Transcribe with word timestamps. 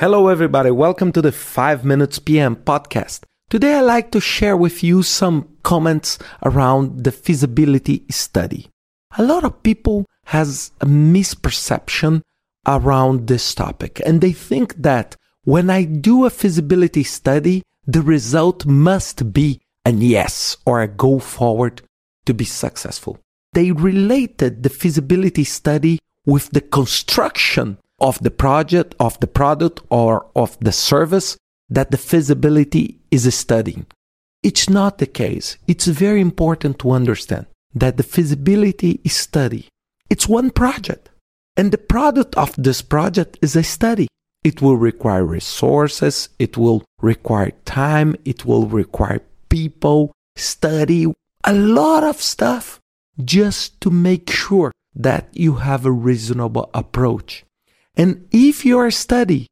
Hello, 0.00 0.28
everybody. 0.28 0.70
Welcome 0.70 1.10
to 1.10 1.20
the 1.20 1.32
5 1.32 1.84
Minutes 1.84 2.20
PM 2.20 2.54
podcast. 2.54 3.24
Today, 3.50 3.74
I'd 3.74 3.80
like 3.80 4.12
to 4.12 4.20
share 4.20 4.56
with 4.56 4.84
you 4.84 5.02
some 5.02 5.48
comments 5.64 6.20
around 6.44 7.02
the 7.02 7.10
feasibility 7.10 8.04
study. 8.08 8.68
A 9.16 9.24
lot 9.24 9.42
of 9.42 9.64
people 9.64 10.06
has 10.26 10.70
a 10.80 10.86
misperception 10.86 12.22
around 12.64 13.26
this 13.26 13.52
topic, 13.56 14.00
and 14.06 14.20
they 14.20 14.30
think 14.30 14.76
that 14.76 15.16
when 15.42 15.68
I 15.68 15.82
do 15.82 16.24
a 16.24 16.30
feasibility 16.30 17.02
study, 17.02 17.64
the 17.84 18.02
result 18.02 18.66
must 18.66 19.32
be 19.32 19.60
an 19.84 20.00
yes 20.00 20.56
or 20.64 20.80
a 20.80 20.86
go 20.86 21.18
forward 21.18 21.82
to 22.24 22.32
be 22.32 22.44
successful. 22.44 23.18
They 23.52 23.72
related 23.72 24.62
the 24.62 24.70
feasibility 24.70 25.42
study 25.42 25.98
with 26.24 26.50
the 26.50 26.60
construction 26.60 27.78
of 27.98 28.22
the 28.22 28.30
project, 28.30 28.94
of 29.00 29.18
the 29.20 29.26
product, 29.26 29.80
or 29.90 30.26
of 30.34 30.56
the 30.60 30.72
service 30.72 31.36
that 31.68 31.90
the 31.90 31.96
feasibility 31.96 32.98
is 33.10 33.32
studying. 33.34 33.86
It's 34.42 34.70
not 34.70 34.98
the 34.98 35.06
case. 35.06 35.58
It's 35.66 35.86
very 35.86 36.20
important 36.20 36.78
to 36.80 36.92
understand 36.92 37.46
that 37.74 37.96
the 37.96 38.02
feasibility 38.02 39.00
is 39.04 39.14
study, 39.14 39.68
it's 40.08 40.28
one 40.28 40.50
project. 40.50 41.10
And 41.56 41.72
the 41.72 41.78
product 41.78 42.36
of 42.36 42.54
this 42.56 42.82
project 42.82 43.36
is 43.42 43.56
a 43.56 43.64
study. 43.64 44.06
It 44.44 44.62
will 44.62 44.76
require 44.76 45.24
resources, 45.24 46.28
it 46.38 46.56
will 46.56 46.84
require 47.02 47.50
time, 47.64 48.14
it 48.24 48.44
will 48.44 48.66
require 48.66 49.20
people, 49.48 50.12
study, 50.36 51.06
a 51.44 51.52
lot 51.52 52.04
of 52.04 52.22
stuff 52.22 52.80
just 53.24 53.80
to 53.80 53.90
make 53.90 54.30
sure 54.30 54.70
that 54.94 55.28
you 55.32 55.54
have 55.54 55.84
a 55.84 55.90
reasonable 55.90 56.70
approach. 56.72 57.44
And 57.98 58.28
if 58.30 58.64
your 58.64 58.90
study 58.92 59.48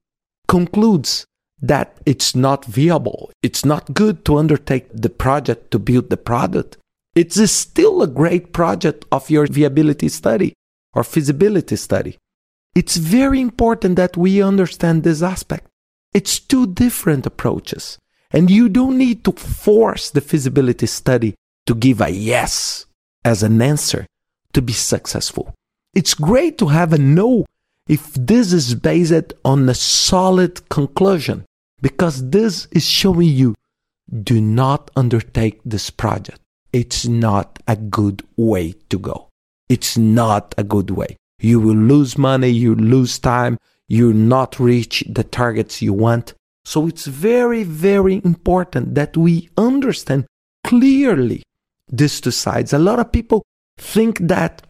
concludes 0.46 1.26
that 1.60 1.98
it's 2.06 2.36
not 2.36 2.64
viable, 2.64 3.32
it's 3.42 3.64
not 3.64 3.92
good 3.92 4.24
to 4.24 4.38
undertake 4.38 4.86
the 4.92 5.10
project 5.10 5.72
to 5.72 5.80
build 5.80 6.10
the 6.10 6.16
product, 6.16 6.78
it's 7.16 7.50
still 7.50 8.02
a 8.02 8.06
great 8.06 8.52
project 8.52 9.04
of 9.10 9.30
your 9.30 9.46
viability 9.46 10.08
study 10.08 10.52
or 10.94 11.02
feasibility 11.02 11.74
study. 11.74 12.18
It's 12.74 12.96
very 12.96 13.40
important 13.40 13.96
that 13.96 14.16
we 14.16 14.42
understand 14.42 15.02
this 15.02 15.22
aspect. 15.22 15.66
It's 16.12 16.38
two 16.38 16.66
different 16.66 17.26
approaches, 17.26 17.98
and 18.30 18.50
you 18.50 18.68
don't 18.68 18.98
need 18.98 19.24
to 19.24 19.32
force 19.32 20.10
the 20.10 20.20
feasibility 20.20 20.86
study 20.86 21.34
to 21.66 21.74
give 21.74 22.00
a 22.00 22.10
yes 22.10 22.86
as 23.24 23.42
an 23.42 23.60
answer 23.60 24.06
to 24.52 24.62
be 24.62 24.72
successful. 24.72 25.54
It's 25.94 26.14
great 26.14 26.58
to 26.58 26.68
have 26.68 26.92
a 26.92 26.98
no 26.98 27.46
if 27.88 28.12
this 28.14 28.52
is 28.52 28.74
based 28.74 29.32
on 29.44 29.68
a 29.68 29.74
solid 29.74 30.68
conclusion, 30.68 31.44
because 31.80 32.30
this 32.30 32.66
is 32.72 32.84
showing 32.86 33.28
you 33.28 33.54
do 34.22 34.40
not 34.40 34.90
undertake 34.96 35.60
this 35.64 35.90
project. 35.90 36.40
It's 36.72 37.06
not 37.06 37.58
a 37.66 37.76
good 37.76 38.22
way 38.36 38.74
to 38.90 38.98
go. 38.98 39.28
It's 39.68 39.96
not 39.96 40.54
a 40.58 40.64
good 40.64 40.90
way. 40.90 41.16
You 41.38 41.60
will 41.60 41.76
lose 41.76 42.16
money, 42.16 42.48
you 42.48 42.74
lose 42.74 43.18
time, 43.18 43.58
you 43.88 44.12
not 44.12 44.58
reach 44.58 45.04
the 45.08 45.24
targets 45.24 45.82
you 45.82 45.92
want. 45.92 46.34
So 46.64 46.86
it's 46.86 47.06
very, 47.06 47.62
very 47.62 48.20
important 48.24 48.94
that 48.94 49.16
we 49.16 49.48
understand 49.56 50.26
clearly 50.64 51.42
these 51.88 52.20
two 52.20 52.32
sides. 52.32 52.72
A 52.72 52.78
lot 52.78 52.98
of 52.98 53.12
people 53.12 53.44
think 53.78 54.18
that 54.18 54.62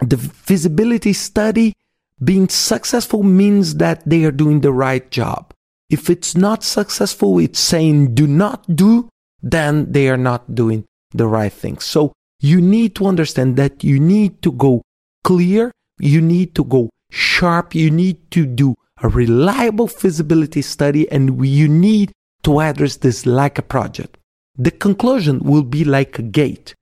the 0.00 0.16
feasibility 0.16 1.12
study 1.12 1.74
being 2.22 2.48
successful 2.48 3.22
means 3.22 3.76
that 3.76 4.02
they 4.08 4.24
are 4.24 4.32
doing 4.32 4.60
the 4.60 4.72
right 4.72 5.10
job. 5.10 5.52
If 5.90 6.08
it's 6.08 6.36
not 6.36 6.62
successful, 6.62 7.38
it's 7.38 7.58
saying 7.58 8.14
do 8.14 8.26
not 8.26 8.64
do, 8.74 9.08
then 9.42 9.92
they 9.92 10.08
are 10.08 10.16
not 10.16 10.54
doing 10.54 10.84
the 11.12 11.26
right 11.26 11.52
thing. 11.52 11.78
So 11.78 12.12
you 12.40 12.60
need 12.60 12.94
to 12.96 13.06
understand 13.06 13.56
that 13.56 13.84
you 13.84 13.98
need 13.98 14.42
to 14.42 14.52
go 14.52 14.82
clear, 15.22 15.72
you 15.98 16.20
need 16.20 16.54
to 16.54 16.64
go 16.64 16.90
sharp, 17.10 17.74
you 17.74 17.90
need 17.90 18.30
to 18.32 18.46
do 18.46 18.74
a 19.02 19.08
reliable 19.08 19.88
feasibility 19.88 20.62
study, 20.62 21.10
and 21.10 21.44
you 21.46 21.68
need 21.68 22.12
to 22.42 22.60
address 22.60 22.96
this 22.96 23.26
like 23.26 23.58
a 23.58 23.62
project. 23.62 24.16
The 24.56 24.70
conclusion 24.70 25.40
will 25.40 25.62
be 25.62 25.84
like 25.84 26.18
a 26.18 26.22
gate. 26.22 26.74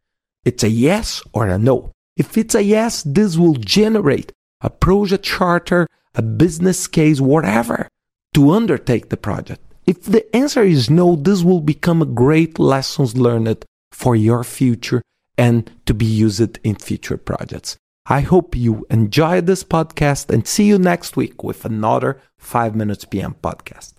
It's 0.44 0.62
a 0.62 0.68
yes 0.68 1.22
or 1.32 1.48
a 1.48 1.58
no. 1.58 1.92
If 2.16 2.36
it's 2.36 2.54
a 2.54 2.62
yes, 2.62 3.02
this 3.02 3.36
will 3.36 3.54
generate 3.54 4.32
a 4.62 4.70
project 4.70 5.24
charter, 5.24 5.86
a 6.14 6.22
business 6.22 6.86
case, 6.86 7.20
whatever, 7.20 7.88
to 8.34 8.50
undertake 8.50 9.08
the 9.08 9.16
project. 9.16 9.60
If 9.86 10.04
the 10.04 10.24
answer 10.34 10.62
is 10.62 10.88
no, 10.88 11.16
this 11.16 11.42
will 11.42 11.60
become 11.60 12.00
a 12.00 12.06
great 12.06 12.58
lessons 12.58 13.16
learned 13.16 13.64
for 13.90 14.14
your 14.14 14.44
future 14.44 15.02
and 15.36 15.70
to 15.86 15.94
be 15.94 16.06
used 16.06 16.58
in 16.62 16.76
future 16.76 17.16
projects. 17.16 17.76
I 18.06 18.20
hope 18.20 18.56
you 18.56 18.86
enjoyed 18.90 19.46
this 19.46 19.64
podcast 19.64 20.30
and 20.30 20.46
see 20.46 20.64
you 20.64 20.78
next 20.78 21.16
week 21.16 21.42
with 21.42 21.64
another 21.64 22.20
5 22.38 22.74
Minutes 22.74 23.04
PM 23.04 23.34
podcast. 23.42 23.94